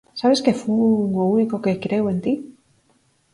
[0.21, 2.33] Sabes que fun o único que creu en ti?